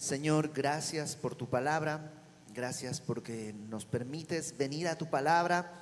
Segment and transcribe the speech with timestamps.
[0.00, 2.10] Señor, gracias por tu palabra,
[2.54, 5.78] gracias porque nos permites venir a tu palabra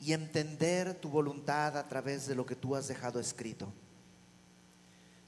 [0.00, 3.70] y entender tu voluntad a través de lo que tú has dejado escrito.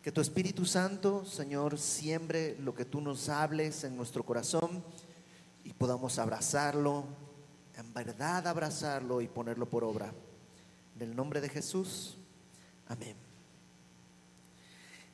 [0.00, 4.82] Que tu Espíritu Santo, Señor, siembre lo que tú nos hables en nuestro corazón
[5.62, 7.04] y podamos abrazarlo,
[7.76, 10.14] en verdad abrazarlo y ponerlo por obra.
[10.96, 12.16] En el nombre de Jesús,
[12.88, 13.16] amén.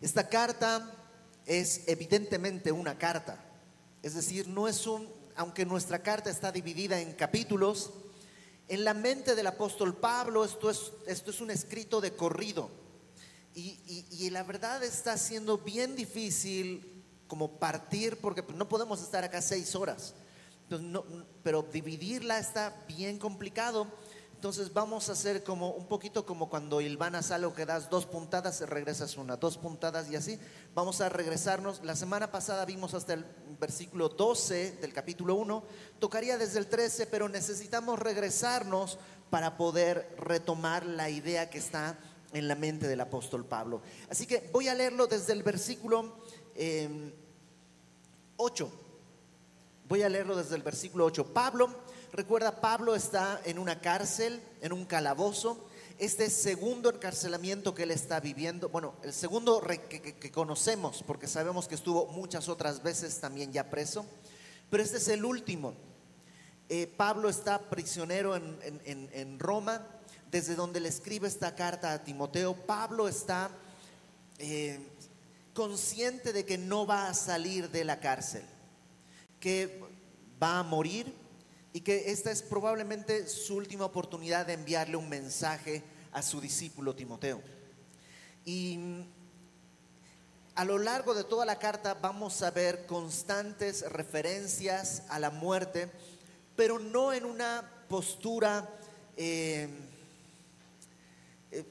[0.01, 1.03] Esta carta
[1.47, 3.43] es evidentemente una carta,
[4.03, 7.93] es decir, no es un, aunque nuestra carta está dividida en capítulos,
[8.69, 12.69] en la mente del apóstol Pablo esto es, esto es un escrito de corrido.
[13.55, 19.41] Y, y, la verdad está siendo bien difícil como partir, porque no podemos estar acá
[19.41, 20.15] seis horas.
[20.69, 21.05] no,
[21.43, 23.87] pero dividirla está bien complicado.
[24.37, 28.61] Entonces vamos a hacer como un poquito como cuando hilvanas algo que das dos puntadas,
[28.69, 30.39] regresas una, dos puntadas y así.
[30.75, 31.83] Vamos a regresarnos.
[31.83, 33.25] La semana pasada vimos hasta el
[33.59, 35.65] versículo 12 del capítulo 1.
[35.99, 38.99] Tocaría desde el 13, pero necesitamos regresarnos
[39.31, 41.99] para poder retomar la idea que está
[42.35, 43.81] en la mente del apóstol Pablo.
[44.11, 46.19] Así que voy a leerlo desde el versículo
[48.37, 48.65] 8.
[48.65, 48.71] Em,
[49.89, 51.33] voy a leerlo desde el versículo 8.
[51.33, 55.69] Pablo Recuerda, Pablo está en una cárcel, en un calabozo.
[55.99, 61.75] Este segundo encarcelamiento que él está viviendo, bueno, el segundo que, conocemos, porque sabemos que
[61.75, 64.07] estuvo muchas otras veces también ya preso,
[64.71, 65.75] pero este es el último.
[66.71, 69.87] Eh, Pablo está prisionero en, Roma,
[70.31, 72.55] desde donde le escribe esta carta a Timoteo.
[72.55, 73.51] Pablo está
[74.39, 74.81] eh,
[75.53, 78.45] consciente de que no va a salir de la cárcel,
[79.39, 79.83] que
[80.43, 81.26] va a morir
[81.77, 86.97] y que esta es probablemente su última oportunidad de enviarle un mensaje a su discípulo
[86.97, 87.43] Timoteo.
[88.47, 89.05] Y
[90.55, 95.91] a lo largo de toda la carta vamos a ver constantes referencias a la muerte,
[96.57, 98.67] pero no en una postura
[99.15, 99.69] eh,
[101.51, 101.65] eh,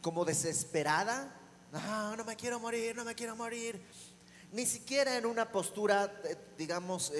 [0.00, 1.34] como desesperada.
[1.72, 3.82] No, no me quiero morir, no me quiero morir.
[4.52, 7.12] Ni siquiera en una postura, eh, digamos,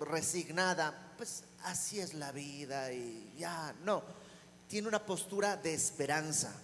[0.00, 1.06] resignada.
[1.18, 4.04] Pues así es la vida y ya, no,
[4.68, 6.54] tiene una postura de esperanza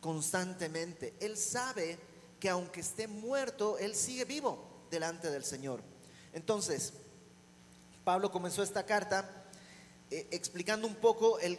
[0.00, 1.12] constantemente.
[1.20, 1.98] Él sabe
[2.40, 5.82] que aunque esté muerto, Él sigue vivo delante del Señor.
[6.32, 6.94] Entonces,
[8.04, 9.44] Pablo comenzó esta carta
[10.10, 11.58] eh, explicando un poco el,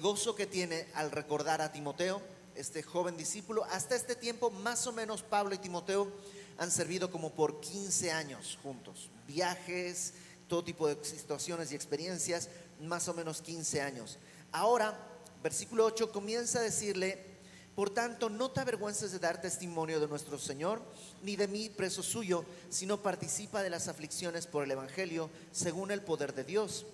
[0.00, 2.20] gozo que tiene al recordar a Timoteo,
[2.56, 3.62] este joven discípulo.
[3.70, 6.10] Hasta este tiempo, más o menos, Pablo y Timoteo
[6.58, 9.08] han servido como por 15 años juntos.
[9.28, 10.14] Viajes,
[10.48, 12.48] todo tipo de situaciones y experiencias,
[12.80, 14.18] más o menos 15 años.
[14.52, 14.98] Ahora,
[15.42, 17.34] versículo 8 comienza a decirle,
[17.74, 20.80] por tanto, no te avergüences de dar testimonio de nuestro Señor,
[21.22, 26.00] ni de mí preso suyo, sino participa de las aflicciones por el Evangelio, según el
[26.00, 26.86] poder de Dios,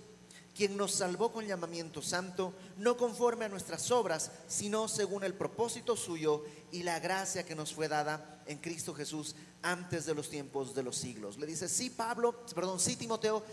[0.56, 5.96] quien nos salvó con llamamiento santo, no conforme a nuestras obras, sino según el propósito
[5.96, 10.74] suyo y la gracia que nos fue dada en Cristo Jesús antes de los tiempos
[10.74, 11.38] de los siglos.
[11.38, 13.44] Le dice, sí, Pablo, perdón, sí, Timoteo,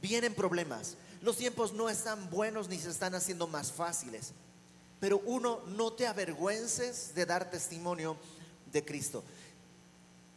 [0.00, 0.96] vienen problemas.
[1.22, 4.30] Los tiempos no están buenos ni se están haciendo más fáciles.
[5.00, 8.16] Pero uno, no te avergüences de dar testimonio
[8.72, 9.24] de Cristo.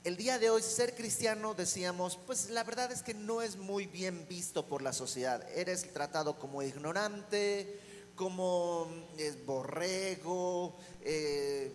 [0.03, 3.85] El día de hoy ser cristiano, decíamos, pues la verdad es que no es muy
[3.85, 5.47] bien visto por la sociedad.
[5.55, 7.79] Eres tratado como ignorante,
[8.15, 8.87] como
[9.19, 11.71] eh, borrego, eh,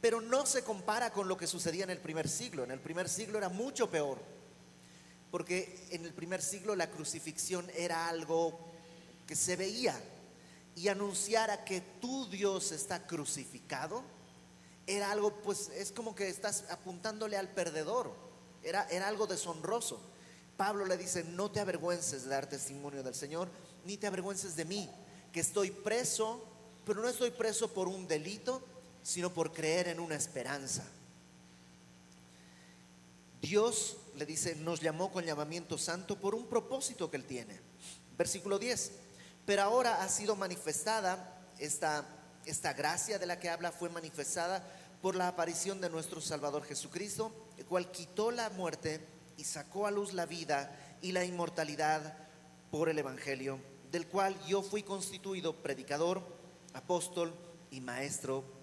[0.00, 2.64] pero no se compara con lo que sucedía en el primer siglo.
[2.64, 4.18] En el primer siglo era mucho peor,
[5.30, 8.58] porque en el primer siglo la crucifixión era algo
[9.26, 9.98] que se veía
[10.74, 14.04] y anunciar a que tu Dios está crucificado
[14.86, 18.12] era algo, pues es como que estás apuntándole al perdedor,
[18.62, 20.00] era, era algo deshonroso.
[20.56, 23.48] Pablo le dice, no te avergüences de dar testimonio del Señor,
[23.84, 24.88] ni te avergüences de mí,
[25.32, 26.42] que estoy preso,
[26.84, 28.62] pero no estoy preso por un delito,
[29.06, 30.82] sino por creer en una esperanza.
[33.40, 37.60] Dios, le dice, nos llamó con llamamiento santo por un propósito que Él tiene.
[38.18, 38.90] Versículo 10.
[39.46, 42.04] Pero ahora ha sido manifestada esta,
[42.46, 44.66] esta gracia de la que habla, fue manifestada
[45.00, 49.92] por la aparición de nuestro Salvador Jesucristo, el cual quitó la muerte y sacó a
[49.92, 52.18] luz la vida y la inmortalidad
[52.72, 53.60] por el Evangelio,
[53.92, 56.26] del cual yo fui constituido predicador,
[56.74, 57.32] apóstol
[57.70, 58.55] y maestro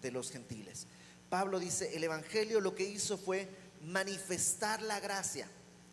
[0.00, 0.86] de los gentiles.
[1.28, 3.48] Pablo dice, el Evangelio lo que hizo fue
[3.82, 5.48] manifestar la gracia,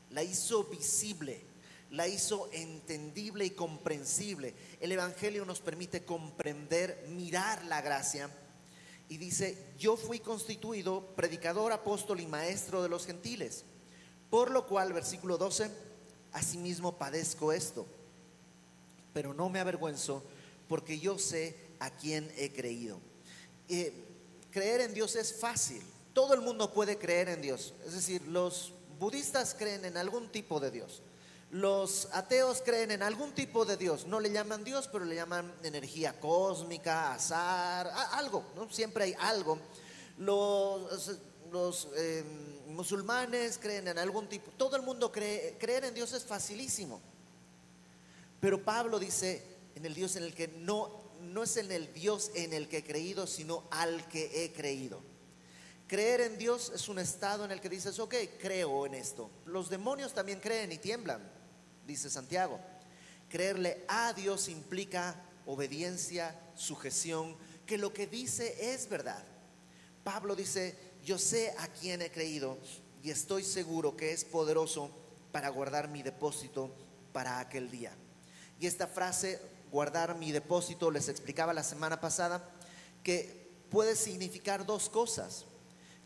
[0.10, 1.42] la hizo visible,
[1.90, 4.54] la hizo entendible y comprensible.
[4.80, 8.30] El Evangelio nos permite comprender, mirar la gracia.
[9.10, 13.64] Y dice, yo fui constituido predicador, apóstol y maestro de los gentiles.
[14.30, 15.70] Por lo cual, versículo 12,
[16.32, 17.86] asimismo padezco esto,
[19.14, 20.24] pero no me avergüenzo
[20.68, 23.00] porque yo sé a quién he creído.
[23.68, 25.82] Creer en Dios es fácil,
[26.14, 30.60] todo el mundo puede creer en Dios, es decir, los budistas creen en algún tipo
[30.60, 31.02] de Dios.
[31.52, 35.54] Los ateos creen en algún tipo de Dios, no le llaman Dios, pero le llaman
[35.62, 38.72] energía cósmica, azar, algo, ¿no?
[38.72, 39.60] siempre hay algo.
[40.18, 41.20] Los,
[41.52, 46.24] los em, musulmanes creen en algún tipo, todo el mundo cree, creer en Dios es
[46.24, 47.00] facilísimo.
[48.40, 49.44] Pero Pablo dice
[49.76, 52.78] en el Dios en el que no, no es en el Dios en el que
[52.78, 55.02] he creído, sino al que he creído.
[55.88, 59.30] Creer en Dios es un estado en el que dices, ok, creo en esto.
[59.46, 61.34] Los demonios también creen y tiemblan
[61.86, 62.60] dice Santiago.
[63.30, 65.16] Creerle a Dios implica
[65.46, 67.36] obediencia, sujeción,
[67.66, 69.24] que lo que dice es verdad.
[70.04, 72.58] Pablo dice, yo sé a quién he creído
[73.02, 74.92] y estoy seguro que es poderoso
[75.32, 76.74] para guardar mi depósito
[77.12, 77.94] para aquel día.
[78.60, 79.40] Y esta frase,
[79.74, 82.48] guardar mi depósito, les explicaba la semana pasada,
[83.02, 85.46] que puede significar dos cosas.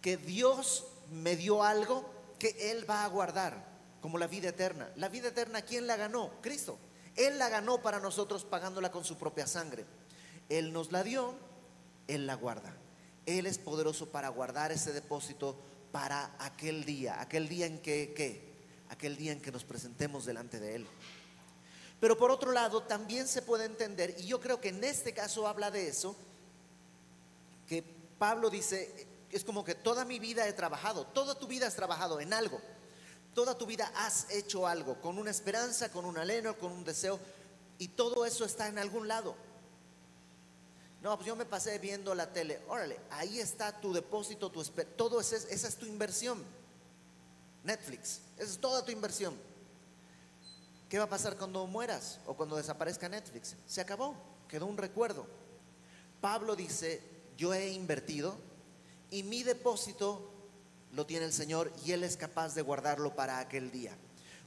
[0.01, 2.09] Que Dios me dio algo
[2.39, 3.67] que Él va a guardar
[4.01, 4.89] como la vida eterna.
[4.95, 6.31] La vida eterna, ¿quién la ganó?
[6.41, 6.79] Cristo.
[7.17, 9.85] Él la ganó para nosotros pagándola con su propia sangre.
[10.47, 11.35] Él nos la dio,
[12.07, 12.73] Él la guarda.
[13.25, 15.59] Él es poderoso para guardar ese depósito
[15.91, 18.47] para aquel día, aquel día en que, ¿qué?
[18.89, 20.87] Aquel día en que nos presentemos delante de Él.
[21.99, 25.47] Pero por otro lado, también se puede entender, y yo creo que en este caso
[25.47, 26.15] habla de eso,
[27.67, 27.83] que
[28.19, 32.19] Pablo dice, es como que toda mi vida he trabajado, toda tu vida has trabajado
[32.19, 32.61] en algo.
[33.33, 37.19] Toda tu vida has hecho algo, con una esperanza, con un aleno, con un deseo,
[37.77, 39.35] y todo eso está en algún lado.
[41.03, 42.59] No, pues yo me pasé viendo la tele.
[42.67, 46.43] Órale, ahí está tu depósito, tu todo esa es tu inversión.
[47.63, 49.35] Netflix, esa es toda tu inversión.
[50.89, 53.55] ¿Qué va a pasar cuando mueras o cuando desaparezca Netflix?
[53.65, 54.15] Se acabó,
[54.47, 55.25] quedó un recuerdo.
[56.21, 57.01] Pablo dice,
[57.37, 58.35] yo he invertido
[59.11, 60.31] y mi depósito
[60.93, 63.97] lo tiene el Señor y Él es capaz de guardarlo para aquel día.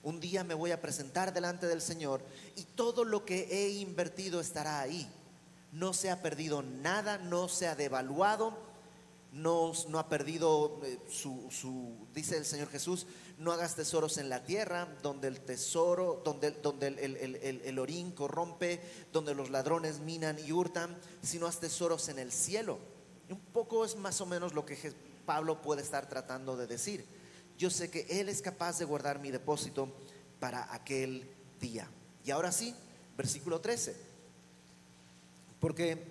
[0.02, 2.22] Un día me voy a presentar delante del Señor
[2.56, 5.06] y todo lo que he invertido estará ahí.
[5.72, 8.56] No se ha perdido nada, no se ha devaluado,
[9.32, 13.06] no, ha perdido eh, su, dice el Señor Jesús,
[13.38, 18.80] no hagas tesoros en la tierra, donde el tesoro, donde, donde el, el orín corrompe,
[19.12, 22.78] donde los ladrones minan y hurtan, sino haz tesoros en el cielo.
[23.28, 24.92] Un poco es más o menos lo que
[25.24, 27.04] Pablo puede estar tratando de decir.
[27.56, 29.94] Yo sé que Él es capaz de guardar mi depósito
[30.40, 31.28] para aquel
[31.60, 31.88] día.
[32.24, 32.74] Y ahora sí,
[33.16, 33.94] versículo 13.
[35.60, 36.02] Porque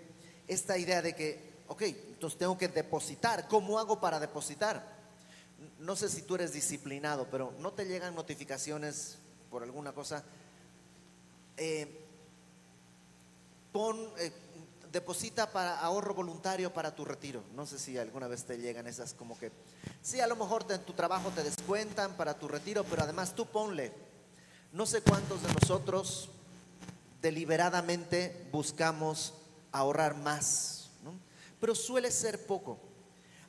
[0.48, 5.00] esta idea de que, ok, entonces tengo que depositar, ¿cómo hago para depositar?
[5.80, 9.18] No sé si tú eres disciplinado, pero no te llegan notificaciones
[9.50, 10.24] por alguna cosa.
[11.58, 12.06] Eh,
[13.72, 14.32] pon, eh,
[14.92, 17.44] deposita para ahorro voluntario para tu retiro.
[17.54, 19.52] No sé si alguna vez te llegan esas como que,
[20.02, 23.46] sí, a lo mejor en tu trabajo te descuentan para tu retiro, pero además tú
[23.46, 23.94] ponle.
[24.72, 26.30] No sé cuántos de nosotros
[27.22, 29.34] deliberadamente buscamos
[29.72, 30.79] ahorrar más,
[31.60, 32.80] pero suele ser poco.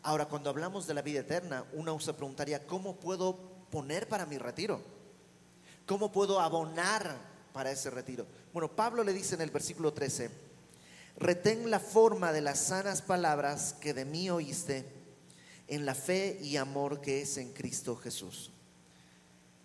[0.03, 3.37] Ahora, cuando hablamos de la vida eterna, uno se preguntaría, ¿cómo puedo
[3.71, 4.81] poner para mi retiro?
[5.87, 7.17] ¿Cómo puedo abonar
[7.53, 8.27] para ese retiro?
[8.53, 10.31] Bueno, Pablo le dice en el versículo 13,
[11.17, 14.85] retén la forma de las sanas palabras que de mí oíste
[15.69, 18.51] en la fe y amor que es en Cristo Jesús.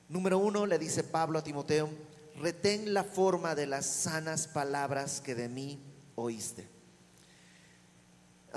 [0.10, 1.90] Número uno, le dice Pablo a Timoteo,
[2.36, 5.80] retén la forma de las sanas palabras que de mí
[6.16, 6.75] oíste.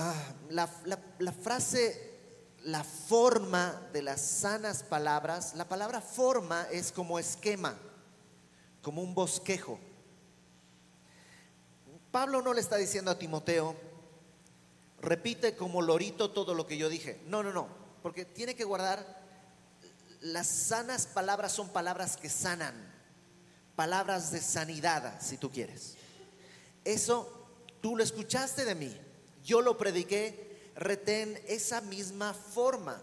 [0.00, 0.14] Ah,
[0.50, 0.70] la,
[1.18, 7.76] la frase, la forma de las sanas palabras, la palabra forma es como esquema,
[8.80, 9.80] como un bosquejo.
[12.12, 13.74] Pablo no le está diciendo a Timoteo,
[15.00, 17.20] repite como lorito todo lo que yo dije.
[17.26, 17.66] No, no, no,
[18.00, 19.04] porque tiene que guardar,
[20.20, 22.74] las sanas palabras son palabras que sanan,
[23.74, 25.96] palabras de sanidad, si tú quieres.
[26.84, 27.48] Eso
[27.80, 28.96] tú lo escuchaste de mí,
[29.48, 33.02] yo lo prediqué, retén esa misma forma.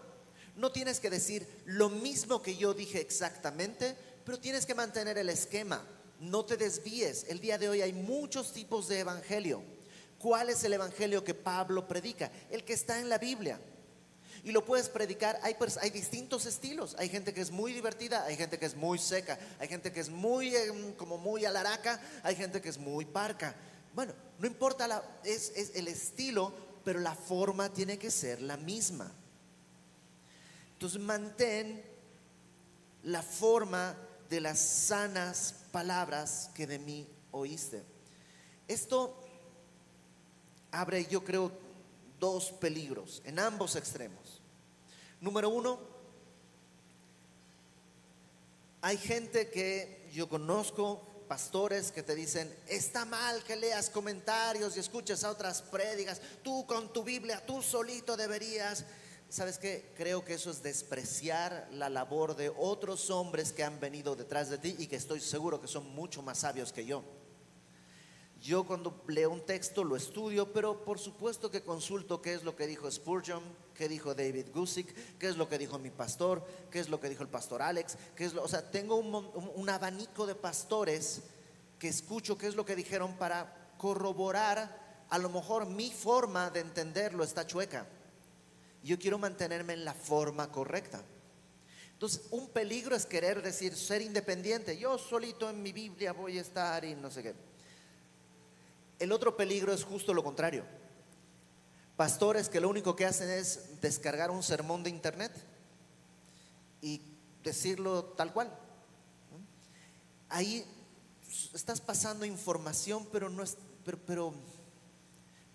[0.54, 5.28] No tienes que decir lo mismo que yo dije exactamente, pero tienes que mantener el
[5.28, 5.84] esquema
[6.20, 7.26] no te desvíes.
[7.28, 9.62] El día de hoy hay muchos tipos de evangelio.
[10.18, 12.30] ¿Cuál es el evangelio que Pablo predica?
[12.50, 13.60] El que está en la Biblia.
[14.42, 15.56] Y lo puedes predicar, hay,
[15.90, 16.94] distintos estilos.
[16.98, 20.00] Hay gente que es muy divertida, hay gente que es muy seca, hay gente que
[20.00, 23.56] es muy, em, como muy alaraca, hay gente que es muy parca.
[23.96, 26.52] Bueno, no importa, es el estilo,
[26.84, 29.10] pero la forma tiene que ser la misma.
[30.74, 31.82] Entonces mantén
[33.04, 33.96] la forma
[34.28, 37.82] de las sanas palabras que de mí oíste.
[38.68, 39.18] Esto
[40.72, 41.50] abre, yo creo,
[42.20, 44.42] dos peligros en ambos extremos.
[45.22, 45.80] Número uno,
[48.82, 54.80] hay gente que yo conozco, pastores que te dicen, está mal que leas comentarios y
[54.80, 58.84] escuches a otras prédicas, tú con tu Biblia, tú solito deberías.
[59.28, 59.92] ¿Sabes qué?
[59.96, 64.58] Creo que eso es despreciar la labor de otros hombres que han venido detrás de
[64.58, 67.02] ti y que estoy seguro que son mucho más sabios que yo.
[68.40, 72.54] Yo cuando leo un texto lo estudio, pero por supuesto que consulto qué es lo
[72.54, 73.42] que dijo Spurgeon,
[73.76, 77.08] qué dijo David Gusick, qué es lo que dijo mi pastor, qué es lo que
[77.08, 79.14] dijo el pastor Alex, qué es lo, o sea, tengo un,
[79.54, 81.22] un abanico de pastores
[81.78, 86.60] que escucho qué es lo que dijeron para corroborar, a lo mejor mi forma de
[86.60, 87.86] entenderlo está chueca.
[88.82, 91.02] Yo quiero mantenerme en la forma correcta.
[91.92, 94.76] Entonces, un peligro es querer decir, ser independiente.
[94.76, 97.34] Yo solito en mi Biblia voy a estar y no sé qué.
[98.98, 100.64] El otro peligro es justo lo contrario.
[101.96, 105.32] Pastores que lo único que hacen es descargar un sermón de internet
[106.80, 107.00] y
[107.42, 108.52] decirlo tal cual.
[110.28, 110.64] Ahí
[111.54, 113.56] estás pasando información, pero no es,
[114.06, 114.34] pero,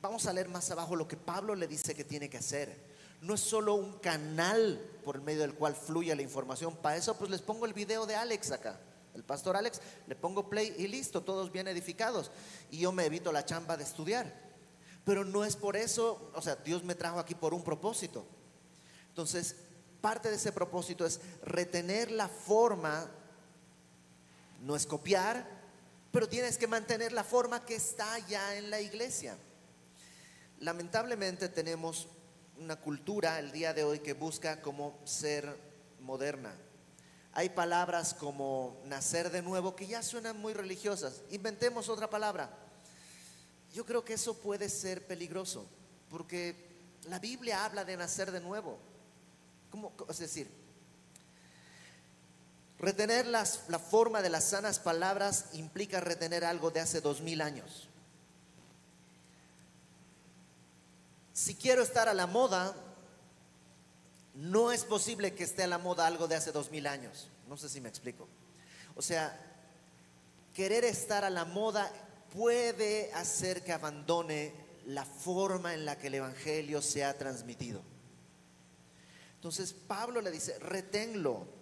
[0.01, 3.35] vamos a leer más abajo lo que Pablo le dice que tiene que hacer no
[3.35, 6.75] es solo un canal por el medio del cual fluye la información.
[6.75, 8.79] Para eso pues les pongo el video de Alex acá.
[9.13, 12.31] El pastor Alex, le pongo play y listo, todos bien edificados.
[12.71, 14.50] Y yo me evito la chamba de estudiar.
[15.03, 18.25] Pero no es por eso, o sea, Dios me trajo aquí por un propósito.
[19.09, 19.55] Entonces,
[19.99, 23.09] parte de ese propósito es retener la forma,
[24.61, 25.47] no es copiar,
[26.11, 29.37] pero tienes que mantener la forma que está ya en la iglesia.
[30.59, 32.07] Lamentablemente tenemos
[32.59, 35.57] una cultura el día de hoy que busca como ser
[35.99, 36.53] moderna.
[37.33, 41.21] Hay palabras como nacer de nuevo que ya suenan muy religiosas.
[41.31, 42.60] Inventemos otra palabra.
[43.73, 45.65] Yo creo que eso puede ser peligroso,
[46.09, 46.55] porque
[47.07, 48.77] la Biblia habla de nacer de nuevo.
[50.09, 50.49] Es decir,
[52.77, 57.87] retener la forma de las sanas palabras implica retener algo de hace dos mil años.
[61.41, 62.75] si quiero estar a la moda,
[64.35, 67.29] no es posible que esté a la moda algo de hace dos mil años.
[67.47, 68.27] No sé si me explico.
[68.95, 69.35] O sea,
[70.53, 71.91] querer estar a la moda
[72.33, 74.53] puede hacer que abandone
[74.85, 77.81] la forma en la que el Evangelio se ha transmitido.
[79.35, 81.61] Entonces Pablo le dice, reténlo.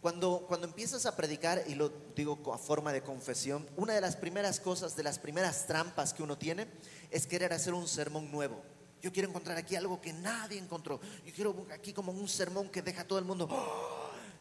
[0.00, 4.16] Cuando, cuando empiezas a predicar, y lo digo a forma de confesión, una de las
[4.16, 6.68] primeras cosas, de las primeras trampas que uno tiene,
[7.10, 8.62] es querer hacer un sermón nuevo.
[9.02, 11.00] Yo quiero encontrar aquí algo que nadie encontró.
[11.24, 13.46] Yo quiero aquí como un sermón que deja a todo el mundo.
[13.50, 13.99] ¡Oh!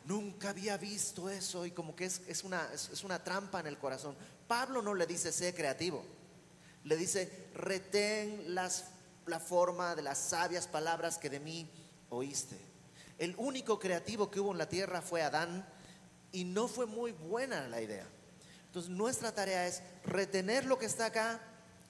[0.09, 3.77] Nunca había visto eso y como que es, es una, es, una trampa en el
[3.77, 4.15] corazón.
[4.47, 6.03] Pablo no le dice sé creativo.
[6.83, 8.85] Le dice retén las,
[9.27, 11.69] la forma de las sabias palabras que de mí
[12.09, 12.57] oíste.
[13.19, 15.63] El único creativo que hubo en la tierra fue Adán
[16.31, 18.07] y no fue muy buena la idea.
[18.65, 21.39] Entonces nuestra tarea es retener lo que está acá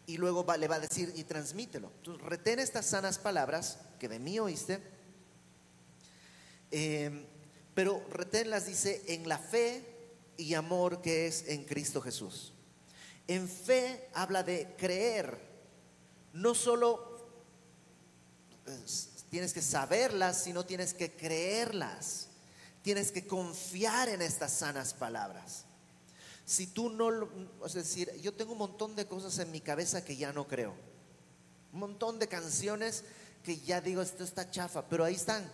[0.08, 1.90] y luego le va a decir y transmítelo.
[1.98, 4.82] Entonces, retén estas sanas palabras que de mí oíste,
[6.72, 7.26] em,
[7.80, 9.86] pero reténlas, dice, en la fe
[10.36, 12.52] y amor que es en Cristo Jesús.
[13.26, 15.40] En fe habla de creer,
[16.34, 17.26] no solo
[19.30, 22.28] tienes que saberlas, sino tienes que creerlas,
[22.82, 25.64] tienes que confiar en estas sanas palabras.
[26.46, 27.30] Si tú no,
[27.66, 30.76] es decir, yo tengo un montón de cosas en mi cabeza que ya no creo.
[31.72, 33.06] Un montón de canciones
[33.42, 35.50] que ya digo, esto está chafa, pero ahí están.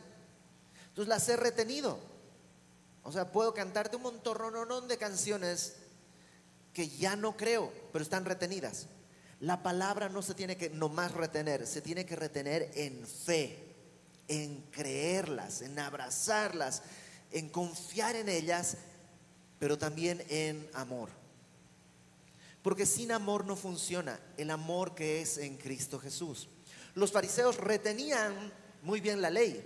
[0.88, 2.15] Entonces las he retenido.
[3.06, 5.76] O sea, puedo cantarte un montón de canciones
[6.74, 8.88] que ya no creo, pero están retenidas.
[9.40, 13.76] La palabra no se tiene que nomás retener, se tiene que retener en fe,
[14.28, 16.82] en creerlas, en abrazarlas,
[17.32, 18.76] en confiar en ellas
[19.60, 21.10] pero también en amor.
[22.62, 26.50] Porque sin amor no funciona el amor que es en Cristo Jesús.
[26.96, 29.64] Los fariseos retenían muy bien la ley,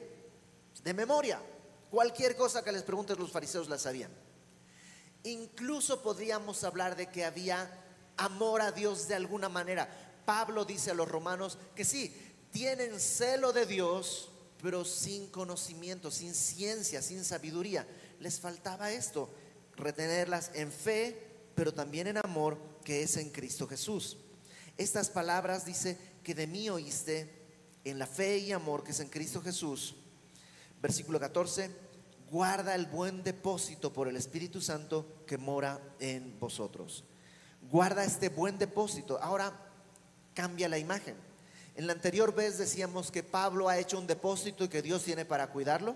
[0.84, 1.42] de memoria.
[1.90, 4.12] Cualquier cosa que les preguntes los fariseos la sabían.
[5.24, 7.70] Incluso podríamos hablar de que había
[8.18, 9.90] amor a Dios de alguna manera.
[10.26, 12.16] Pablo dice a los romanos que sí,
[12.52, 14.30] tienen celo de Dios,
[14.62, 17.88] pero sin conocimiento, sin ciencia, sin sabiduría.
[18.20, 19.30] Les faltaba esto
[19.76, 21.18] retenerlas en fe,
[21.56, 24.18] pero también en amor, que es en Cristo Jesús.
[24.78, 27.30] Estas palabras dice que de mí oíste
[27.84, 29.96] en la fe y amor que es en Cristo Jesús.
[30.82, 31.70] Versículo 14,
[32.32, 37.04] guarda el buen depósito por el Espíritu Santo que mora en vosotros.
[37.70, 39.20] Guarda este buen depósito.
[39.22, 39.54] Ahora
[40.34, 41.16] cambia la imagen.
[41.76, 45.26] En la anterior vez decíamos que Pablo ha hecho un depósito y que Dios tiene
[45.26, 45.96] para cuidarlo.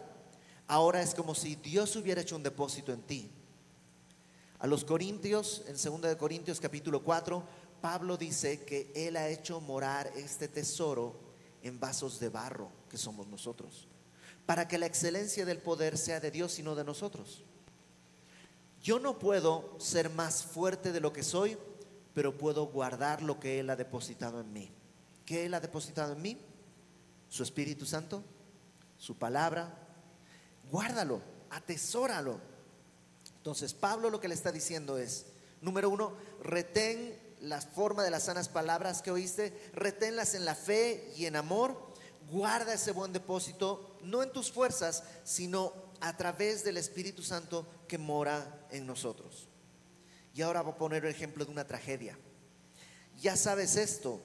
[0.68, 3.32] Ahora es como si Dios hubiera hecho un depósito en ti.
[4.60, 7.44] A los Corintios, en 2 de Corintios capítulo 4,
[7.82, 11.20] Pablo dice que él ha hecho morar este tesoro
[11.62, 13.90] en vasos de barro que somos nosotros,
[14.46, 17.44] para que la excelencia del poder sea de Dios y no de nosotros.
[18.82, 21.58] Yo no puedo ser más fuerte de lo que soy,
[22.14, 24.72] pero puedo guardar lo que Él ha depositado en mí.
[25.26, 26.38] ¿Qué Él ha depositado en mí?
[27.30, 28.24] Su Espíritu Santo,
[28.98, 29.74] su palabra.
[30.70, 32.40] Guárdalo, atesóralo.
[33.38, 35.28] Entonces, Pablo lo que le está diciendo es,
[35.62, 41.12] número uno, retén la forma de las sanas palabras que oíste, reténlas en la fe
[41.18, 41.94] y en amor.
[42.30, 47.98] Guarda ese buen depósito, no en tus fuerzas, sino a través del Espíritu Santo que
[47.98, 49.48] mora en nosotros.
[50.33, 52.17] Y ahora voy a poner el ejemplo de una tragedia.
[53.22, 54.22] Ya sabes esto,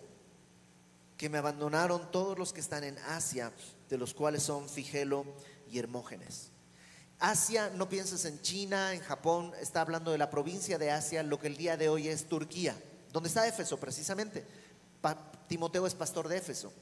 [1.16, 3.52] que me abandonaron todos los que están en Asia,
[3.88, 5.26] de los cuales son Figelo
[5.68, 6.50] y Hermógenes.
[7.18, 11.40] Asia, no pienses en China, en Japón, está hablando de la provincia de Asia, lo
[11.40, 12.80] que el día de hoy es Turquía,
[13.12, 14.46] donde está Éfeso precisamente.
[15.48, 16.72] Timoteo es pastor de Éfeso.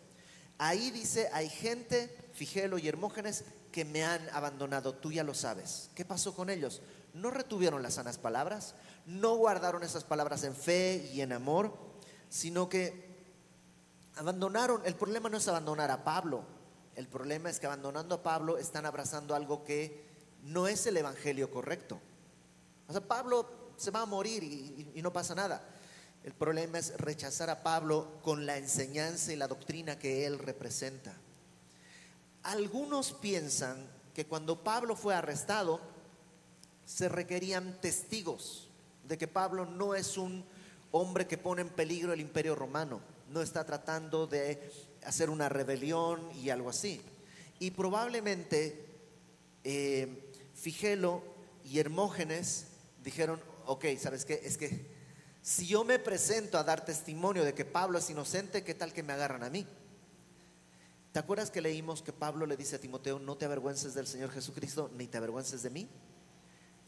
[0.59, 5.91] Ahí dice, hay gente, Figelo y Hermógenes, que me han abandonado, tú ya lo sabes.
[5.95, 6.81] ¿Qué pasó con ellos?
[7.13, 11.77] No retuvieron las sanas palabras, no guardaron esas palabras en fe y en amor,
[12.29, 13.07] sino que
[14.17, 14.83] abandonaron.
[14.85, 16.45] El problema no es abandonar a Pablo,
[16.95, 20.07] el problema es que abandonando a Pablo están abrazando algo que
[20.43, 22.01] no es el evangelio correcto.
[22.89, 23.47] O sea, Pablo
[23.77, 25.63] se va a morir y, no pasa nada.
[26.27, 31.15] El problema es rechazar a Pablo con la enseñanza y la doctrina que él representa.
[32.43, 35.81] Algunos piensan que cuando Pablo fue arrestado,
[36.85, 38.69] se requerían testigos
[39.05, 40.45] de que Pablo no es un
[40.91, 43.01] hombre que pone en peligro el imperio romano,
[43.31, 44.69] no está tratando de
[45.05, 47.01] hacer una rebelión y algo así.
[47.61, 48.85] Y probablemente
[49.63, 51.23] eh, Figelo
[51.65, 52.67] y Hermógenes
[53.05, 54.41] dijeron, ok, ¿sabes qué?
[54.43, 54.96] Es que
[55.47, 59.05] si yo me presento a dar testimonio de que Pablo es inocente, ¿qué tal que
[59.05, 59.65] me agarran a mí?
[61.13, 64.33] ¿Te acuerdas que leímos que Pablo le dice a Timoteo, no te avergüences del Señor
[64.33, 65.89] Jesucristo, ni te avergüences de mí?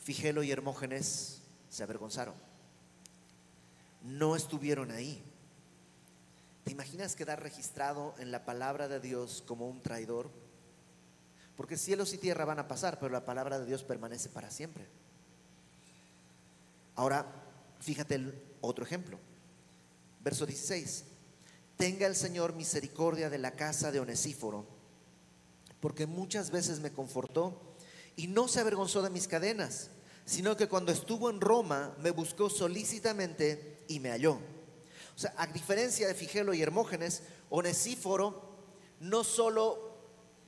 [0.00, 1.40] Figelo y Hermógenes
[1.70, 2.34] se avergonzaron.
[4.02, 5.22] No estuvieron ahí.
[6.64, 10.32] ¿Te imaginas quedar registrado en la palabra de Dios como un traidor?
[11.56, 14.88] Porque cielos y tierra van a pasar, pero la palabra de Dios permanece para siempre.
[16.96, 17.24] Ahora,
[17.78, 19.18] fíjate otro ejemplo.
[20.20, 21.04] Verso 16.
[21.76, 24.66] Tenga el Señor misericordia de la casa de Onesíforo,
[25.80, 27.76] porque muchas veces me confortó
[28.16, 29.90] y no se avergonzó de mis cadenas,
[30.24, 34.40] sino que cuando estuvo en Roma me buscó solícitamente y me halló.
[35.14, 38.56] O sea, a diferencia de Figelo y Hermógenes, Onesíforo
[39.00, 39.88] no solo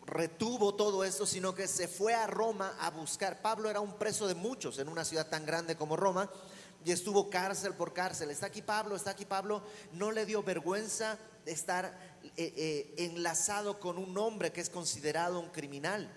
[0.07, 3.41] retuvo todo eso, sino que se fue a Roma a buscar.
[3.41, 6.31] Pablo era un preso de muchos en una ciudad tan grande como Roma
[6.85, 8.31] y estuvo cárcel por cárcel.
[8.31, 9.63] Está aquí Pablo, está aquí Pablo.
[9.93, 15.41] No le dio vergüenza de estar eh, eh, enlazado con un hombre que es considerado
[15.41, 16.11] un criminal.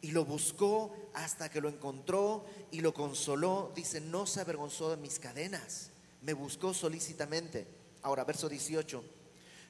[0.00, 3.72] Y lo buscó hasta que lo encontró y lo consoló.
[3.74, 5.90] Dice, no se avergonzó de mis cadenas.
[6.22, 7.66] Me buscó solícitamente.
[8.02, 9.02] Ahora, verso 18.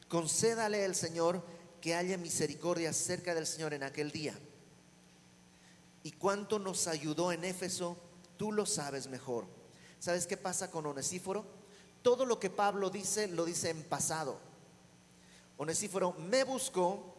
[0.09, 1.43] Concédale el Señor
[1.81, 4.39] que haya misericordia cerca del Señor en aquel día.
[6.03, 7.97] Y cuánto nos ayudó en Éfeso,
[8.37, 9.47] tú lo sabes mejor.
[10.05, 11.47] ¿Sabes qué pasa con Onesíforo?
[12.03, 14.39] Todo lo que Pablo dice lo dice en pasado.
[15.57, 17.15] Onesíforo me buscó,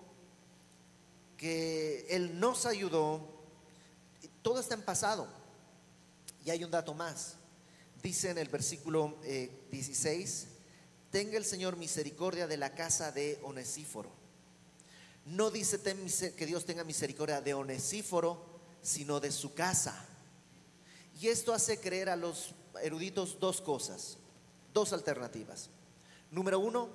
[1.35, 3.27] que él nos ayudó,
[4.43, 5.27] todo está en pasado.
[6.45, 7.37] Y hay un dato más.
[8.03, 9.15] Dice en el versículo
[9.71, 10.47] 16, eh,
[11.09, 14.11] tenga el Señor misericordia de la casa de Onesíforo
[15.25, 15.81] no dice
[16.35, 18.45] que Dios tenga misericordia de Onesíforo,
[18.83, 20.05] sino de su casa.
[21.19, 24.17] Y esto hace creer a los eruditos dos cosas,
[24.73, 25.69] dos alternativas.
[26.31, 26.89] Número uno,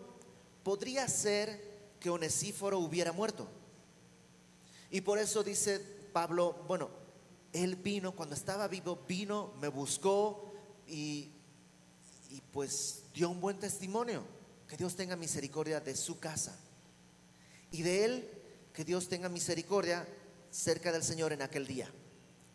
[0.63, 1.61] podría ser
[1.99, 3.49] que Onesíforo hubiera muerto.
[4.91, 5.79] Y por eso dice
[6.13, 6.91] Pablo, bueno,
[7.53, 10.53] él vino, cuando estaba vivo, vino, me buscó
[10.87, 11.31] y,
[12.31, 14.23] y pues dio un buen testimonio.
[14.69, 16.57] Que Dios tenga misericordia de su casa
[17.73, 18.31] y de él
[18.73, 20.07] que Dios tenga misericordia
[20.51, 21.91] cerca del Señor en aquel día.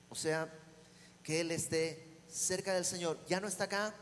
[0.09, 0.51] O sea,
[1.23, 2.04] que él esté
[2.35, 3.17] cerca del Señor.
[3.27, 3.95] Ya no está acá,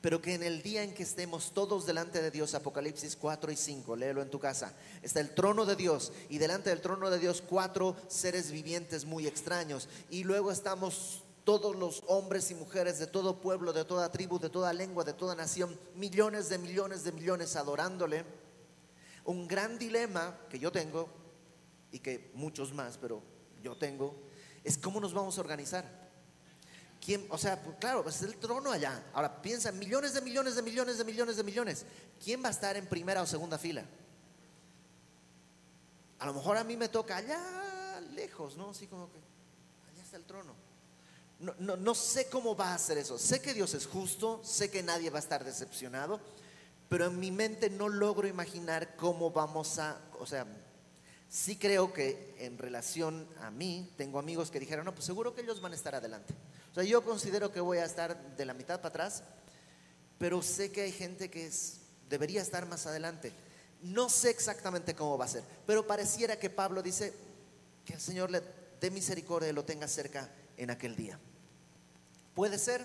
[0.00, 3.56] pero que en el día en que estemos todos delante de Dios, Apocalipsis 4 y
[3.56, 7.18] 5, léelo en tu casa, está el trono de Dios y delante del trono de
[7.18, 13.06] Dios cuatro seres vivientes muy extraños y luego estamos todos los hombres y mujeres de
[13.06, 17.12] todo pueblo, de toda tribu, de toda lengua, de toda nación, millones de millones de
[17.12, 18.24] millones adorándole.
[19.26, 21.08] Un gran dilema que yo tengo
[21.92, 23.22] y que muchos más, pero
[23.62, 24.14] yo tengo,
[24.64, 26.03] es cómo nos vamos a organizar.
[27.04, 29.04] ¿Quién, o sea, pues, claro, es el trono allá.
[29.12, 31.84] Ahora piensa, millones de millones de millones de millones de millones.
[32.22, 33.84] ¿Quién va a estar en primera o segunda fila?
[36.18, 38.70] A lo mejor a mí me toca allá lejos, ¿no?
[38.70, 39.18] Así como que
[39.92, 40.54] allá está el trono.
[41.40, 43.18] No, no, sé cómo va a hacer eso.
[43.18, 46.20] Sé que Dios es justo, sé que nadie va a estar decepcionado,
[46.88, 50.46] pero en mi mente no logro imaginar cómo vamos a, o sea,
[51.28, 55.42] sí creo que en relación a mí, tengo amigos que dijeron, no, pues seguro que
[55.42, 56.32] ellos van a estar adelante.
[56.74, 59.22] O sea, yo considero que voy a estar de la mitad para atrás,
[60.18, 61.48] pero sé que hay gente que
[62.08, 63.32] debería estar más adelante.
[63.80, 67.12] No sé exactamente cómo va a ser, pero pareciera que Pablo dice
[67.84, 68.42] que el Señor le
[68.80, 71.16] dé misericordia y lo tenga cerca en aquel día.
[72.34, 72.84] ¿Puede ser?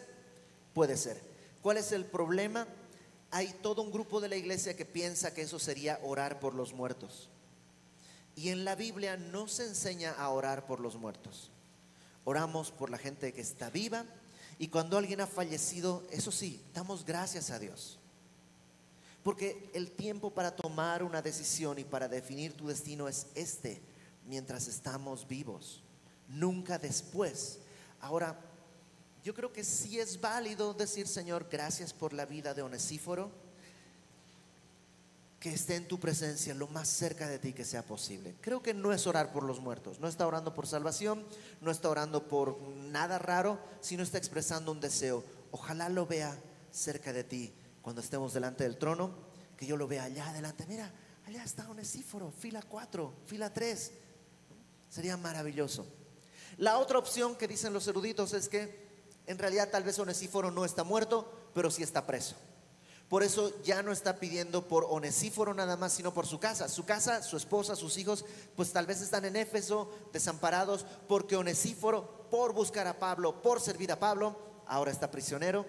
[0.75, 1.19] Puede ser.
[1.63, 2.67] ¿Cuál es el problema?
[3.31, 6.73] Hay todo un grupo de la iglesia que piensa que eso sería orar por los
[6.73, 7.31] muertos.
[8.35, 11.49] Y en la Biblia no se enseña a orar por los muertos.
[12.29, 14.05] Oramos por la gente que está viva
[14.59, 17.97] y cuando alguien ha fallecido, eso sí, damos gracias a Dios.
[19.23, 23.81] Porque el tiempo para tomar una decisión y para definir tu destino es este,
[24.27, 25.81] mientras estamos vivos
[26.27, 27.61] nunca después.
[27.99, 28.39] Ahora,
[29.23, 33.31] yo creo que sí es válido decir, Señor, gracias por la vida de Onesíforo,
[35.39, 38.35] que esté en tu presencia lo más cerca de ti que sea posible.
[38.41, 41.25] Creo que no es orar por los muertos, no está orando por salvación,
[41.61, 45.23] no está orando por nada raro, sino está expresando un deseo.
[45.51, 46.37] Ojalá lo vea
[46.71, 49.15] cerca de ti cuando estemos delante del trono,
[49.55, 50.65] que yo lo vea allá adelante.
[50.67, 50.91] Mira,
[51.25, 53.91] allá está Onesíforo, fila 4, fila 3.
[54.89, 55.87] Sería maravilloso.
[56.57, 58.89] La otra opción que dicen los eruditos es que
[59.25, 62.35] en realidad tal vez Onesíforo no está muerto, pero sí está preso.
[63.09, 66.69] Por eso ya no está pidiendo por Onesíforo nada más, sino por su casa.
[66.69, 68.23] Su casa, su esposa, sus hijos,
[68.55, 73.91] pues tal vez están en Éfeso, desamparados, porque Onesíforo, por buscar a Pablo, por servir
[73.91, 75.65] a Pablo, ahora está prisionero.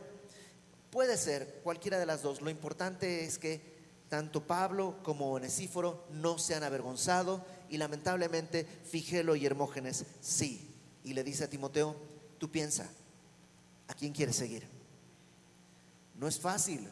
[0.90, 2.42] Puede ser cualquiera de las dos.
[2.42, 9.34] Lo importante es que tanto Pablo como Onesíforo no se han avergonzado y lamentablemente Figelo
[9.34, 11.96] y Hermógenes sí y le dice a Timoteo,
[12.36, 12.90] tú piensa,
[13.88, 14.68] ¿a quién quieres seguir?
[16.16, 16.86] No es fácil,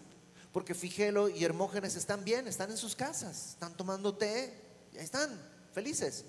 [0.58, 4.52] porque Figelo y Hermógenes están bien, están en sus casas, están tomando té,
[4.92, 5.30] ya están
[5.72, 6.24] felices.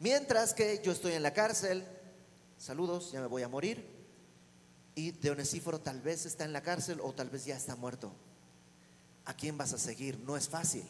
[0.00, 1.84] Mientras que yo estoy en la cárcel,
[2.56, 3.86] saludos, ya me voy a morir,
[4.94, 8.10] y Deonesíforo tal vez está en la cárcel o tal vez ya está muerto.
[9.26, 10.18] ¿A quién vas a seguir?
[10.20, 10.84] No es fácil,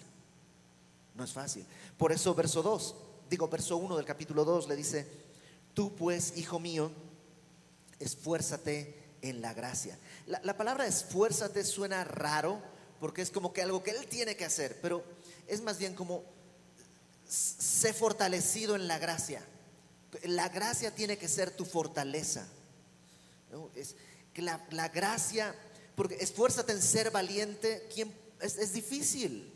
[1.17, 1.67] no es fácil.
[1.97, 2.95] Por eso verso 2,
[3.29, 5.05] digo verso 1 del capítulo 2 le dice,
[5.75, 6.93] Tú pues, hijo mío,
[7.99, 9.99] esfuérzate en la gracia.
[10.27, 12.61] La, palabra esfuérzate suena raro
[13.01, 15.05] porque es como que algo que él tiene que hacer, pero
[15.47, 16.25] es más bien como
[17.29, 19.43] sé fortalecido en la gracia.
[20.25, 22.47] La gracia tiene que ser tu fortaleza.
[23.75, 23.95] Es
[24.33, 25.55] que la, gracia,
[25.95, 29.53] porque esfuérzate en ser valiente, ¿quién, es, es difícil.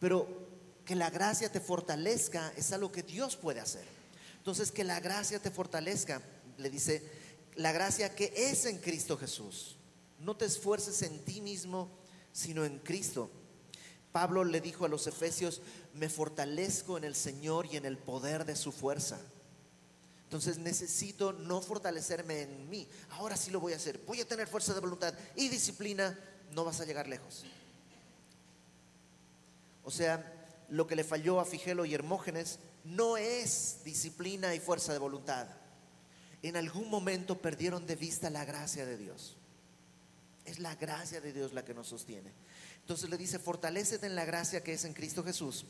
[0.00, 0.48] Pero
[0.84, 3.84] que la gracia te fortalezca es algo que Dios puede hacer.
[4.38, 6.22] Entonces, que la gracia te fortalezca.
[6.56, 7.02] Le dice,
[7.58, 9.76] la gracia que es en Cristo Jesús.
[10.20, 11.90] No te esfuerces en ti mismo,
[12.32, 13.30] sino en Cristo.
[14.12, 15.60] Pablo le dijo a los efesios,
[15.92, 19.20] me fortalezco en el Señor y en el poder de su fuerza.
[20.22, 22.86] Entonces necesito no fortalecerme en mí.
[23.10, 23.98] Ahora sí lo voy a hacer.
[24.06, 26.16] Voy a tener fuerza de voluntad y disciplina.
[26.52, 27.44] No vas a llegar lejos.
[29.82, 30.32] O sea,
[30.68, 35.48] lo que le falló a Figelo y Hermógenes no es disciplina y fuerza de voluntad.
[36.42, 39.36] En algún momento perdieron de vista la gracia de Dios.
[40.44, 42.32] Es la gracia de Dios la que nos sostiene.
[42.80, 45.66] Entonces le dice, fortalecete en la gracia que es en Cristo Jesús.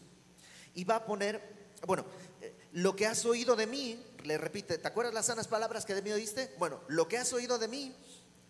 [0.75, 1.43] Y va a poner,
[1.87, 2.05] bueno,
[2.41, 5.95] eh, lo que has oído de mí, le repite, ¿te acuerdas las sanas palabras que
[5.95, 6.55] de mí oíste?
[6.59, 7.97] Bueno, lo que has oído de mí,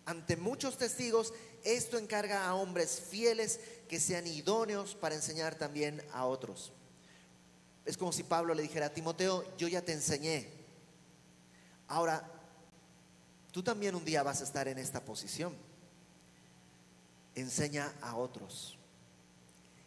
[0.05, 6.25] ante muchos testigos, esto encarga a hombres fieles que sean idóneos para enseñar también a
[6.25, 6.73] otros.
[7.85, 10.58] Es como si Pablo le dijera a Timoteo, yo ya te enseñé.
[11.89, 12.23] Ahora,
[13.51, 15.55] tú también un día vas a estar en esta posición.
[17.33, 18.77] Enseña a otros.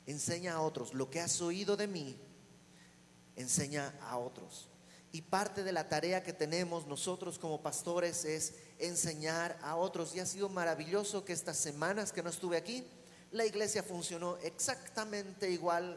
[0.07, 0.95] Enseña a otros.
[0.95, 2.19] Lo que has oído de mí,
[3.37, 4.69] enseña a otros.
[5.12, 10.12] Y parte de la tarea que tenemos nosotros como pastores es enseñar a otros.
[10.17, 12.85] Y ha sido maravilloso que estas semanas que no estuve aquí,
[13.31, 15.97] la iglesia funcionó exactamente igual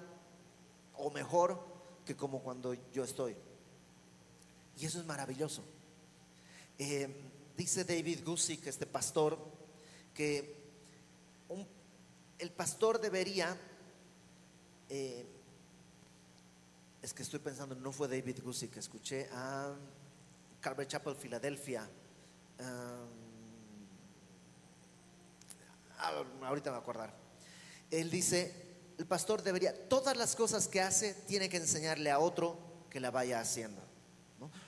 [0.93, 1.65] o mejor
[2.05, 3.35] que como cuando yo estoy.
[4.77, 5.63] Y eso es maravilloso.
[6.77, 7.07] Eh,
[7.55, 9.37] dice David Gusick, este pastor,
[10.13, 10.55] que
[12.39, 13.57] el pastor debería
[14.89, 15.25] eh,
[17.01, 18.39] es que estoy pensando, no fue David
[18.71, 19.75] que escuché a
[20.59, 21.87] Calvary Chapel, Filadelfia.
[26.41, 27.13] ahorita me voy a acordar.
[27.91, 28.51] Él dice,
[28.97, 32.57] el pastor debería, todas las cosas que hace, tiene que enseñarle a otro
[32.89, 33.84] que la vaya haciendo.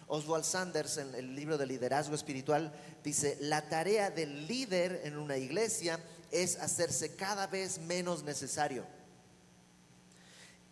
[0.08, 5.38] Oswald Sanders, en el libro de liderazgo espiritual, dice, la tarea del líder en una
[5.38, 6.00] iglesia
[6.32, 8.86] es hacerse cada vez menos necesario.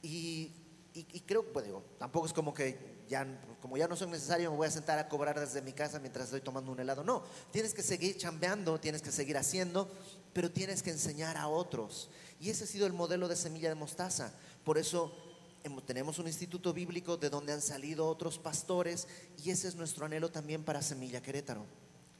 [0.02, 0.52] Y
[1.26, 3.26] creo, pues digo, tampoco es como que ya,
[3.62, 6.26] como ya no soy necesario, me voy a sentar a cobrar desde mi casa mientras
[6.26, 7.04] estoy tomando un helado.
[7.04, 9.90] No, tienes que seguir chambeando, tienes que seguir haciendo,
[10.34, 12.10] pero tienes que enseñar a otros.
[12.40, 14.34] Y ese ha sido el modelo de semilla de mostaza.
[14.64, 15.16] Por eso
[15.86, 19.08] tenemos un instituto bíblico de donde han salido otros pastores
[19.44, 21.66] y ese es nuestro anhelo también para Semilla Querétaro.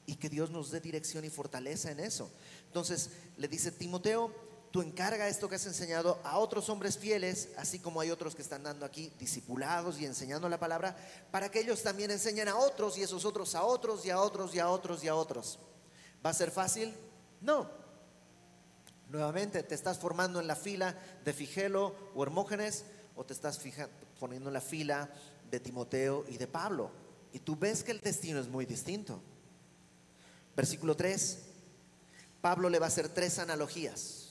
[0.08, 2.30] Y que Dios nos dé dirección y fortaleza en eso.
[2.68, 4.32] Entonces le dice Timoteo,
[4.72, 8.42] tú encarga esto que has enseñado a otros hombres fieles, así como hay otros que
[8.42, 10.98] están dando aquí discipulados y enseñando la palabra,
[11.32, 14.54] para que ellos también enseñen a otros y esos otros a otros y a otros
[14.54, 15.60] y a otros y a otros.
[16.26, 16.94] ¿Va a ser fácil?
[17.42, 17.70] No.
[19.10, 23.60] Nuevamente, te estás formando en la fila de Figelo o Hermógenes o te estás
[24.20, 25.10] poniendo en la fila
[25.50, 26.92] de Timoteo y de Pablo.
[27.34, 29.22] Y tú ves que el destino es muy distinto.
[30.56, 31.40] Versículo 3,
[32.42, 34.26] Pablo le va a hacer tres analogías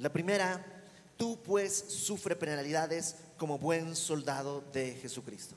[0.00, 0.64] la primera,
[1.18, 5.54] tú pues sufre penalidades como buen soldado de Jesucristo.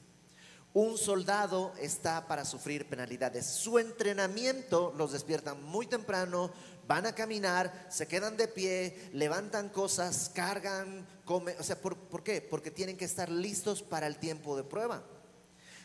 [0.73, 3.45] Un soldado está para sufrir penalidades.
[3.45, 6.51] Su entrenamiento los despierta muy temprano,
[6.87, 11.55] van a caminar, se quedan de pie, levantan cosas, cargan, comen.
[11.59, 12.41] O sea, ¿por, ¿por, qué?
[12.41, 15.03] Porque tienen que estar listos para el tiempo de prueba.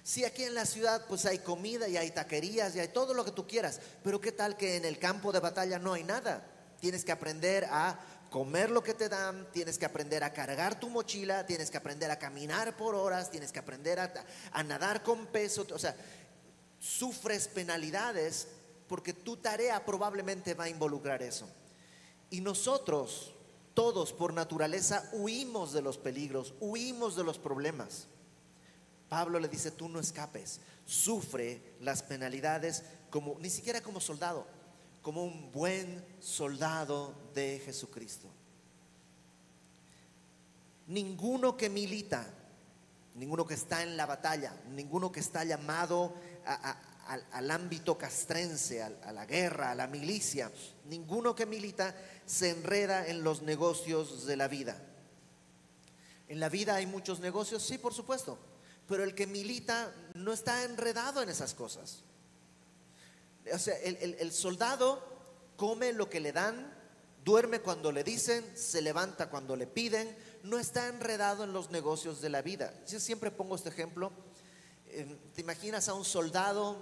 [0.03, 3.27] Si aquí en la ciudad pues hay comida y hay taquerías y hay todo lo
[3.27, 6.47] que tú quieras, pero ¿qué tal que en el campo de batalla no hay nada?
[6.81, 10.91] Tienes que aprender a comer lo que te dan, tienes que aprender a cargar tu
[10.91, 15.67] mochila, tienes que aprender a caminar por horas, tienes que aprender a, nadar con peso,
[15.73, 15.97] o sea,
[16.79, 18.49] sufres penalidades
[18.87, 21.49] porque tu tarea probablemente va a involucrar eso.
[22.31, 23.35] Y nosotros,
[23.75, 28.09] todos por naturaleza, huimos de los peligros, huimos de los problemas.
[29.09, 34.47] Pablo le dice, tú no escapes, sufre las penalidades como, ni siquiera como soldado,
[35.09, 38.29] como un buen soldado de Jesucristo.
[40.89, 42.27] Ninguno que milita,
[43.15, 46.13] ninguno que está en la batalla, ninguno que está llamado
[47.33, 50.53] al, ámbito castrense, a la guerra, a la milicia,
[50.85, 54.77] ninguno que milita se enreda en los negocios de la vida.
[56.29, 58.39] En la vida hay muchos negocios, sí, por supuesto,
[58.87, 62.03] pero el que milita no está enredado en esas cosas.
[63.53, 65.03] O sea, el, soldado
[65.57, 66.75] come lo que le dan,
[67.25, 72.21] duerme cuando le dicen, se levanta cuando le piden, no está enredado en los negocios
[72.21, 72.73] de la vida.
[72.87, 74.13] Yo siempre pongo este ejemplo.
[74.87, 76.77] Eh, ¿Te imaginas a un soldado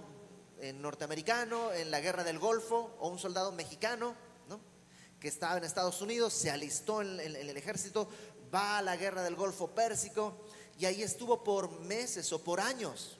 [0.74, 4.16] norteamericano en la guerra del Golfo o un soldado mexicano
[4.48, 4.58] ¿no?
[5.20, 8.08] que estaba en Estados Unidos, se alistó en, el ejército,
[8.54, 10.40] va a la guerra del Golfo Pérsico
[10.78, 13.18] y ahí estuvo por meses o por años?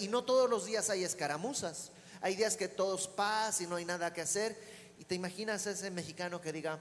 [0.00, 1.92] y no todos los días hay escaramuzas.
[2.20, 4.56] Hay días que todos paz y no hay nada que hacer.
[4.98, 6.80] Y te imaginas ese mexicano que diga,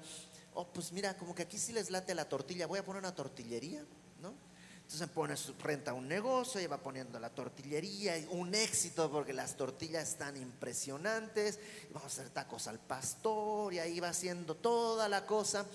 [0.54, 3.13] oh, pues mira, como que aquí sí les late la tortilla, voy a poner una
[3.13, 3.86] tortillería,
[4.21, 4.34] ¿no?
[4.82, 10.08] Entonces pone, renta un negocio y va poniendo la tortillería, un éxito porque las tortillas
[10.08, 11.60] están impresionantes,
[11.91, 15.65] vamos a hacer tacos al pastor y ahí va haciendo toda la cosa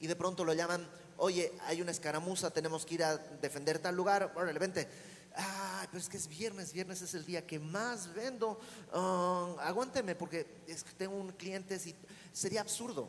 [0.00, 3.94] y de pronto lo llaman, oye, hay una escaramuza, tenemos que ir a defender tal
[3.94, 4.88] lugar, órale, vente
[5.34, 8.58] pero es que es viernes, viernes es el día que más vendo,
[8.92, 11.78] ah, aguánteme porque es que tengo un cliente,
[12.32, 13.08] sería absurdo.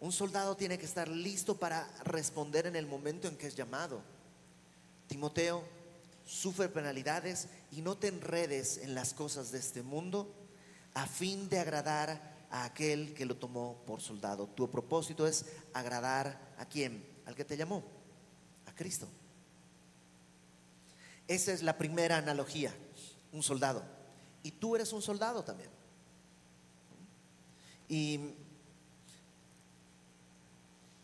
[0.00, 4.00] Un soldado tiene que estar listo para responder en el momento en que es llamado.
[5.08, 5.62] Timoteo,
[6.24, 10.32] sufre penalidades y no te enredes en las cosas de este mundo
[10.94, 14.46] a fin de agradar a aquel que lo tomó por soldado.
[14.46, 17.04] Tu propósito es agradar a quién?
[17.26, 17.84] Al que te llamó,
[18.66, 19.08] a Cristo.
[21.30, 22.74] Esa es la primera analogía,
[23.30, 23.84] un soldado.
[24.42, 25.70] Y tú eres un soldado también.
[27.88, 28.34] Y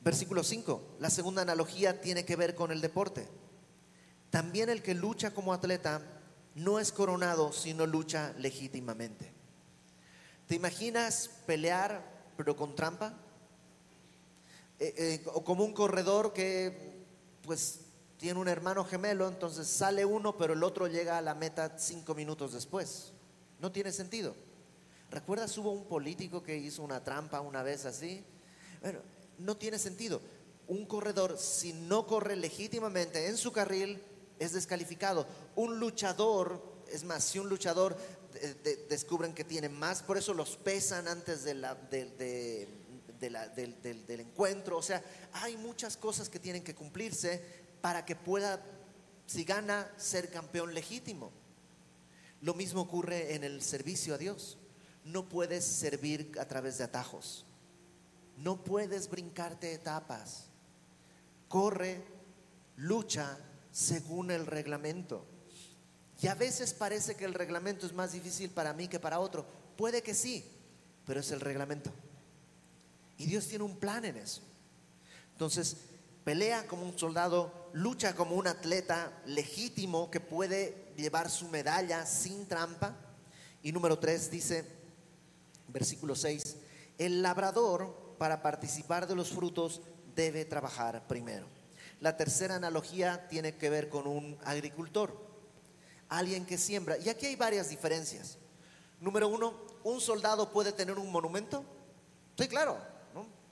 [0.01, 3.29] versículo 5, la segunda analogía tiene que ver con el deporte.
[4.31, 6.03] También el que lucha como atleta
[6.57, 9.33] no es coronado si no lucha legítimamente.
[10.49, 12.03] ¿Te imaginas pelear
[12.37, 13.15] pero con trampa?
[14.81, 17.05] Eh, eh, o como un corredor que
[17.43, 17.86] pues
[18.19, 22.15] tiene un hermano gemelo, entonces sale uno pero el otro llega a la meta cinco
[22.15, 23.13] minutos después.
[23.61, 24.35] No tiene sentido.
[25.11, 28.25] ¿Recuerdas hubo un político que hizo una trampa una vez así?
[28.81, 29.01] Bueno,
[29.39, 30.21] no tiene sentido.
[30.67, 34.03] Un corredor, si no corre legítimamente en su carril,
[34.39, 35.27] es descalificado.
[35.55, 37.97] Un luchador, es más, si un luchador
[38.89, 41.55] descubren que tiene más, por eso los pesan antes de
[43.21, 44.77] del, del encuentro.
[44.77, 45.03] O sea,
[45.35, 48.61] hay muchas cosas que tienen que cumplirse para que pueda,
[49.27, 51.31] si gana, ser campeón legítimo.
[52.41, 54.59] Lo mismo ocurre en el servicio a Dios.
[55.05, 57.47] No puedes servir a través de atajos.
[58.39, 60.47] No puedes brincarte etapas.
[61.49, 62.05] Corre,
[62.75, 63.39] lucha
[63.71, 65.25] según el reglamento.
[66.21, 69.47] Y a veces parece que el reglamento es más difícil para mí que para otro.
[69.77, 70.45] Puede que sí,
[71.05, 71.93] pero es el reglamento.
[73.17, 74.43] Y Dios tiene un plan en eso.
[75.35, 75.77] Entonces,
[76.27, 82.49] pelea como un soldado, lucha como un atleta legítimo que puede llevar su medalla sin
[82.49, 82.97] trampa.
[83.63, 84.65] Y número tres dice,
[85.69, 86.57] versículo 6,
[86.99, 89.83] el labrador para participar de los frutos
[90.17, 91.47] debe trabajar primero.
[92.01, 95.17] La tercera analogía tiene que ver con un agricultor,
[96.09, 96.99] alguien que siembra.
[96.99, 98.37] Y aquí hay varias diferencias.
[99.01, 101.65] Número uno, ¿un soldado puede tener un monumento?
[102.37, 102.96] Sí, claro.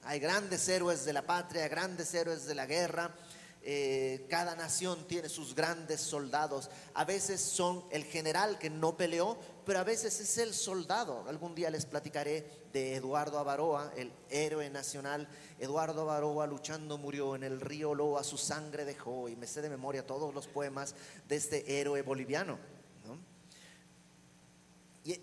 [0.07, 3.15] Hay grandes héroes de la patria, grandes héroes de la guerra.
[3.63, 6.69] Eh, cada nación tiene sus grandes soldados.
[6.93, 11.25] A veces son el general que no peleó, pero a veces es el soldado.
[11.27, 15.27] Algún día les platicaré de Eduardo Avaroa, el héroe nacional.
[15.59, 19.71] Eduardo Avaroa luchando murió en el río Loa, su sangre dejó, y me sé de
[19.71, 20.95] memoria todos los poemas
[21.27, 22.59] de este héroe boliviano.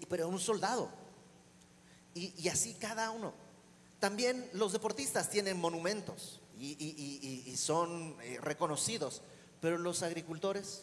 [0.09, 0.89] pero un soldado.
[2.15, 3.40] y así cada uno.
[4.01, 9.21] También los deportistas tienen monumentos y, son eh, reconocidos.
[9.61, 10.81] Pero los agricultores,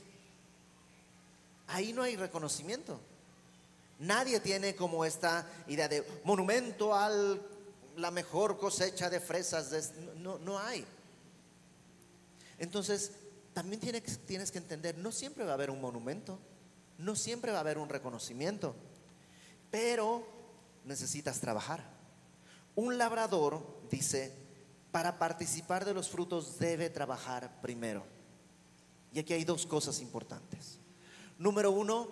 [1.66, 3.00] ahí no hay reconocimiento.
[3.98, 7.10] Nadie tiene como esta idea de monumento a
[7.96, 9.92] la mejor cosecha de fresas.
[10.18, 10.86] no, no hay.
[12.60, 13.10] Entonces,
[13.52, 16.38] también tienes, tienes que entender, no siempre va a haber un monumento,
[16.98, 18.76] no siempre va a haber un reconocimiento,
[19.72, 20.24] pero
[20.84, 21.97] necesitas trabajar.
[22.78, 24.32] Un labrador, dice,
[24.92, 28.06] para participar de los frutos debe trabajar primero.
[29.12, 30.78] Y aquí hay dos cosas importantes.
[31.38, 32.06] Número uno,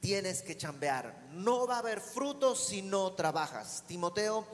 [0.00, 1.28] tienes que chambear.
[1.32, 3.84] No va a haber frutos si no trabajas.
[3.86, 4.46] Timoteo,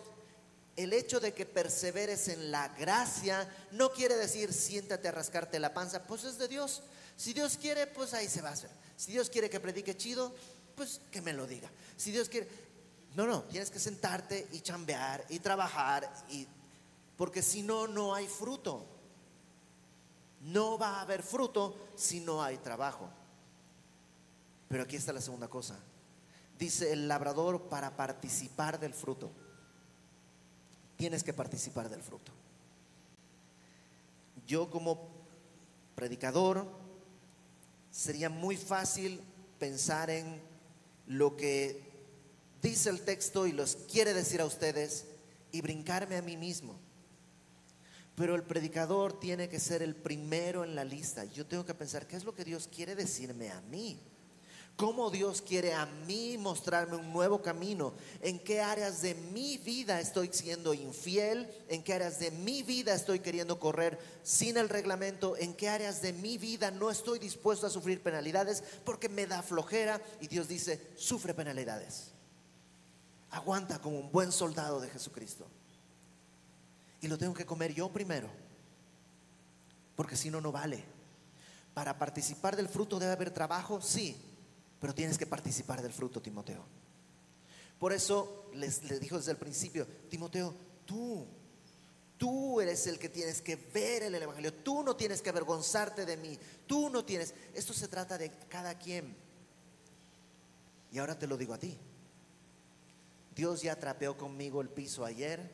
[0.75, 5.73] el hecho de que perseveres en la gracia no quiere decir siéntate a rascarte la
[5.73, 6.83] panza, pues es de Dios.
[7.17, 8.71] Si Dios quiere, pues ahí se va a hacer.
[8.97, 10.35] Si Dios quiere que predique chido,
[10.75, 11.71] pues que me lo diga.
[11.97, 12.49] Si Dios quiere,
[13.15, 16.47] no, no, tienes que sentarte y chambear y trabajar y
[17.17, 18.87] porque si no, no hay fruto.
[20.41, 23.09] No va a haber fruto si no hay trabajo.
[24.69, 25.79] Pero aquí está la segunda cosa.
[26.59, 29.31] Dice el labrador para participar del fruto.
[30.97, 32.33] Tienes que participar del fruto.
[34.47, 35.09] Yo como
[35.95, 36.67] predicador
[37.91, 39.23] sería muy fácil
[39.59, 40.43] pensar en
[41.07, 41.94] lo que
[42.65, 45.05] dice el texto y los quiere decir a ustedes
[45.53, 46.81] y brincarme a mí mismo.
[48.17, 51.25] Pero el predicador tiene que ser el primero en la lista.
[51.27, 54.01] Yo tengo que pensar, ¿qué es lo que Dios quiere decirme a mí?
[54.77, 57.93] ¿Cómo Dios quiere a mí mostrarme un nuevo camino?
[58.23, 61.49] ¿En qué áreas de mi vida estoy siendo infiel?
[61.69, 65.37] ¿En qué áreas de mi vida estoy queriendo correr sin el reglamento?
[65.37, 69.43] ¿En qué áreas de mi vida no estoy dispuesto a sufrir penalidades porque me da
[69.43, 70.01] flojera?
[70.21, 72.14] Y Dios dice, sufre penalidades.
[73.35, 75.45] Aguanta como un buen soldado de Jesucristo
[77.01, 78.31] y lo tengo que comer yo primero,
[79.97, 80.85] porque si no, no vale.
[81.75, 84.17] Para participar del fruto debe haber trabajo, sí,
[84.81, 86.65] pero tienes que participar del fruto, Timoteo.
[87.81, 90.55] Por eso les, dijo desde el principio, Timoteo,
[90.87, 91.27] tú,
[92.17, 96.17] tú eres el que tienes que ver el Evangelio, tú no tienes que avergonzarte de
[96.17, 99.17] mí, tú no tienes, esto se trata de cada quien.
[100.93, 101.77] Y ahora te lo digo a ti.
[103.35, 105.51] Dios ya trapeó conmigo el piso ayer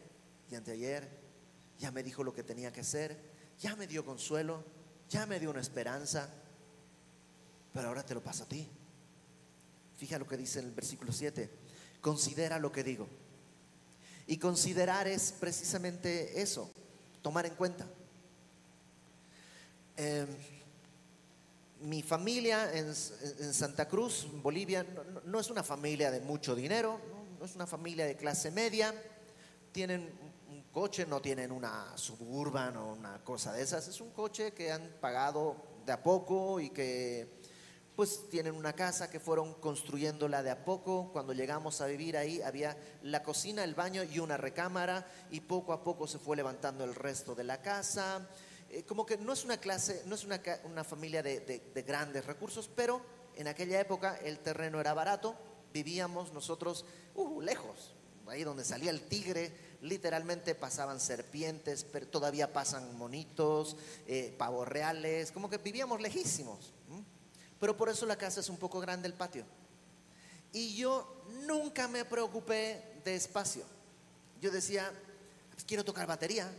[0.50, 1.20] y anteayer
[1.78, 3.18] ya me dijo lo que tenía que hacer,
[3.58, 4.62] ya me dio consuelo,
[5.08, 6.28] ya me dio una esperanza,
[7.72, 8.68] pero ahora te lo paso a ti.
[9.96, 11.50] Fija lo que dice en el versículo 7,
[12.02, 13.08] considera lo que digo.
[14.26, 16.70] Y considerar es precisamente eso,
[17.22, 17.86] tomar en cuenta.
[19.96, 20.28] Em,
[21.80, 27.00] mi familia en, Santa Cruz, Bolivia, no, no, es una familia de mucho dinero,
[27.44, 28.94] es una familia de clase media,
[29.72, 30.12] tienen
[30.48, 34.70] un coche, no tienen una suburban o una cosa de esas, es un coche que
[34.70, 37.40] han pagado de a poco y que
[37.96, 41.10] pues tienen una casa que fueron construyéndola de a poco.
[41.12, 45.72] Cuando llegamos a vivir ahí había la cocina, el baño y una recámara y poco
[45.72, 48.26] a poco se fue levantando el resto de la casa.
[48.70, 52.70] Eh, como que no es una clase, no es una, una familia de grandes recursos,
[52.74, 53.02] pero
[53.36, 55.36] en aquella época el terreno era barato,
[55.72, 57.94] vivíamos nosotros uh, lejos,
[58.26, 59.52] ahí donde salía el tigre,
[59.82, 66.72] literalmente pasaban serpientes, pero todavía pasan monitos, eh, pavos reales, como que vivíamos lejísimos.
[67.58, 69.44] Pero por eso la casa es un poco grande, el patio.
[70.52, 73.64] Y yo nunca me preocupé de espacio.
[74.40, 74.90] Yo decía,
[75.52, 76.50] pues quiero tocar batería.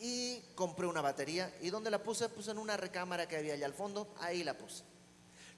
[0.00, 1.54] Y compré una batería.
[1.60, 2.28] ¿Y dónde la puse?
[2.28, 4.12] Puse en una recámara que había allá al fondo.
[4.20, 4.82] Ahí la puse.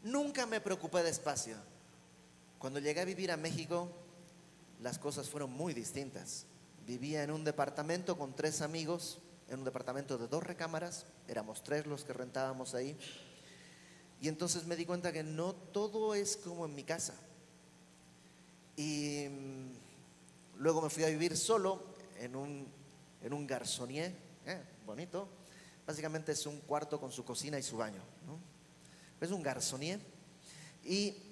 [0.03, 1.57] Nunca me preocupé de espacio.
[2.59, 3.91] Cuando llegué a vivir a México,
[4.81, 6.47] las cosas fueron muy distintas.
[6.87, 11.07] Vivía en un departamento con tres amigos, en un departamento de dos recámaras.
[11.29, 12.97] Éramos tres los que rentábamos ahí.
[14.21, 17.15] Y entonces me di cuenta que no todo es como en mi casa.
[18.77, 21.83] Y mm, luego me fui a vivir solo
[22.19, 22.67] en un,
[23.23, 24.15] en un garzonier,
[24.47, 25.29] eh, bonito.
[25.87, 28.03] Básicamente es un cuarto con su cocina y su baño.
[28.27, 28.39] ¿no?
[29.21, 30.01] Es un garzonier.
[30.85, 31.26] Y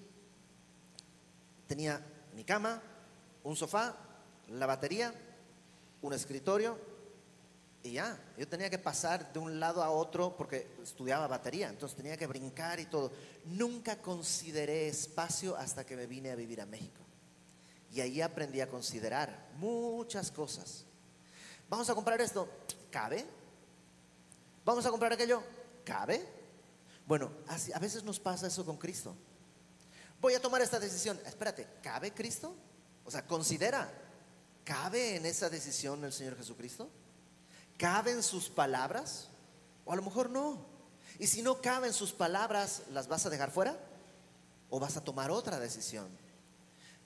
[1.66, 2.04] tenía
[2.34, 2.82] mi cama,
[3.42, 3.96] un sofá,
[4.48, 5.14] la batería,
[6.02, 6.78] un escritorio
[7.84, 11.94] y ya, yo tenía que pasar de un lado a otro porque estudiaba batería, entonces
[11.94, 13.12] tenía que brincar y todo.
[13.44, 17.02] Nunca consideré espacio hasta que me vine a vivir a México.
[17.92, 20.86] Y ahí aprendí a considerar muchas cosas.
[21.68, 22.48] Vamos a comprar esto,
[22.90, 23.26] ¿cabe?
[24.64, 25.42] Vamos a comprar aquello,
[25.84, 26.26] ¿cabe?
[27.06, 27.30] Bueno,
[27.74, 29.14] a veces nos pasa eso con Cristo.
[30.20, 32.54] Voy a tomar esta decisión, espérate, ¿cabe Cristo?
[33.04, 33.90] O sea, considera,
[34.64, 36.88] ¿cabe en esa decisión el Señor Jesucristo?
[37.76, 39.28] ¿Caben sus palabras?
[39.84, 40.66] O a lo mejor no.
[41.18, 43.78] Y si no caben sus palabras, ¿las vas a dejar fuera?
[44.70, 46.08] ¿O vas a tomar otra decisión?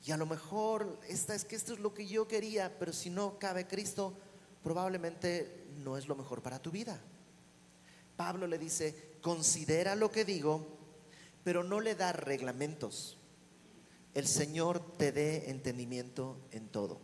[0.04, 3.11] Y a lo mejor esta es que esto es lo que yo quería, pero si
[3.11, 4.14] no cabe Cristo,
[4.62, 6.98] probablemente no es lo mejor para tu vida.
[8.16, 10.77] Pablo le dice, considera lo que digo,
[11.49, 13.16] pero no le da reglamentos.
[14.12, 17.01] El Señor te dé entendimiento en todo.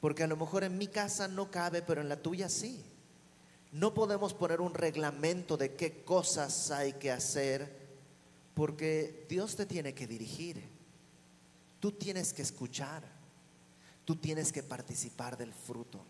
[0.00, 2.82] Porque a lo mejor en mi casa no cabe, pero en la tuya sí.
[3.70, 7.70] No podemos poner un reglamento de qué cosas hay que hacer,
[8.54, 10.66] porque Dios te tiene que dirigir.
[11.80, 13.02] Tú tienes que escuchar.
[14.06, 16.02] Tú tienes que participar del fruto.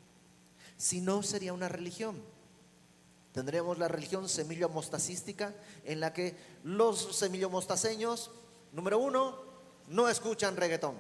[0.76, 2.22] Si no, sería una religión.
[3.35, 8.30] Tendremos la religión semillo mostacística en la que los semillo mostaceños,
[8.70, 9.43] número uno,
[9.89, 10.95] no escuchan reggaetón.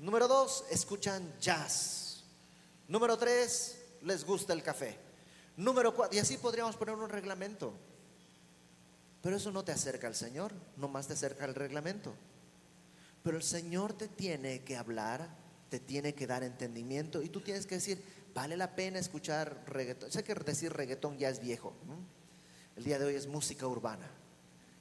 [0.00, 2.24] Número dos, escuchan jazz.
[2.88, 4.98] Número tres, les gusta el café.
[5.56, 7.72] Número cuatro, y así podríamos poner un reglamento.
[9.22, 12.12] Pero eso no te acerca al Señor, nomás te acerca al reglamento.
[13.22, 15.28] Pero el Señor te tiene que hablar,
[15.68, 18.02] te tiene que dar entendimiento y tú tienes que decir,
[18.36, 20.12] vale la pena escuchar reggaetón.
[20.12, 21.72] Sé que decir reggaetón ya es viejo.
[22.76, 24.10] El día de hoy es música urbana.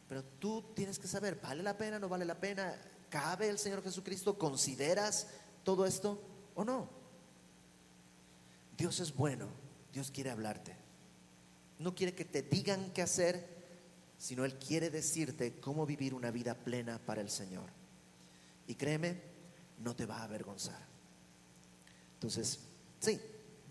[0.09, 2.75] Pero tú tienes que saber, ¿vale la pena, no vale la pena?
[3.09, 4.37] ¿Cabe el Señor Jesucristo?
[4.37, 5.27] ¿Consideras
[5.63, 6.21] todo esto
[6.53, 6.89] o no?
[8.77, 9.47] Dios es bueno,
[9.93, 10.75] Dios quiere hablarte.
[11.79, 13.47] No quiere que te digan qué hacer,
[14.17, 17.69] sino Él quiere decirte cómo vivir una vida plena para el Señor.
[18.67, 19.21] Y créeme,
[19.79, 20.85] no te va a avergonzar.
[22.15, 22.59] Entonces,
[22.99, 23.17] sí,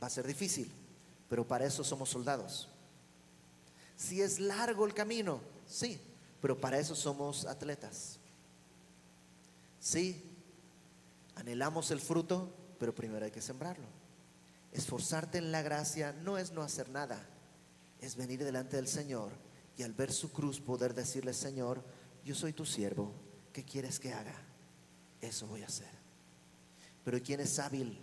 [0.04, 0.70] va a ser difícil,
[1.30, 2.68] pero para eso somos soldados.
[3.96, 5.98] Si es largo el camino, sí,
[6.42, 8.18] pero para eso somos atletas.
[9.80, 10.22] Sí,
[11.36, 13.86] anhelamos el fruto, pero primero hay que sembrarlo.
[14.72, 17.26] Esforzarte en la gracia no es no hacer nada,
[17.98, 19.32] es venir delante del Señor
[19.78, 21.82] y al ver su cruz poder decirle, Señor,
[22.26, 23.10] yo soy tu siervo,
[23.54, 24.36] ¿qué quieres que haga?
[25.22, 25.88] Eso voy a hacer.
[27.04, 27.98] Pero ¿quién es hábil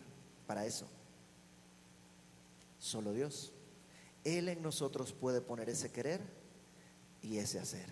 [0.47, 0.87] para eso?
[2.81, 3.53] Solo Dios.
[4.23, 6.19] Él en nosotros puede poner ese querer
[7.21, 7.85] y ese hacer.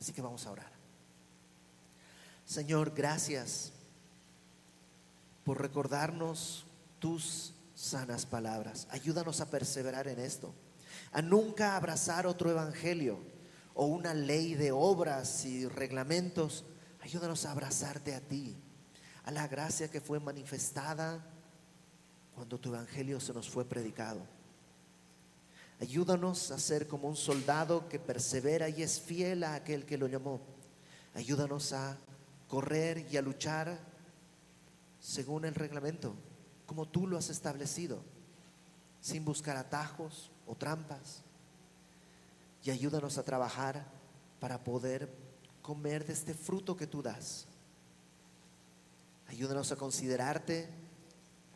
[0.00, 0.72] Así que vamos a orar.
[2.46, 3.70] Señor, gracias
[5.44, 6.64] por recordarnos
[6.98, 8.88] tus sanas palabras.
[8.90, 10.54] Ayúdanos a perseverar en esto,
[11.12, 13.18] a nunca abrazar otro evangelio
[13.74, 16.64] o una ley de obras y reglamentos.
[17.02, 18.56] Ayúdanos a abrazarte a ti,
[19.24, 21.22] a la gracia que fue manifestada
[22.38, 24.20] cuando tu evangelio se nos fue predicado.
[25.80, 30.06] Ayúdanos a ser como un soldado que persevera y es fiel a aquel que lo
[30.06, 30.40] llamó.
[31.16, 31.98] Ayúdanos a
[32.46, 33.76] correr y a luchar
[35.00, 36.14] según el reglamento,
[36.64, 38.04] como tú lo has establecido,
[39.00, 41.24] sin buscar atajos o trampas.
[42.62, 43.84] Y ayúdanos a trabajar
[44.38, 45.12] para poder
[45.60, 47.48] comer de este fruto que tú das.
[49.26, 50.87] Ayúdanos a considerarte,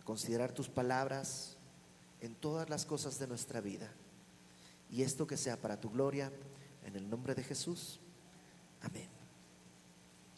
[0.04, 1.56] considerar tus palabras
[2.20, 3.90] en todas las cosas de nuestra vida.
[4.90, 6.30] Y esto que sea para tu gloria,
[6.84, 8.00] en el nombre de Jesús.
[8.80, 9.11] Amén.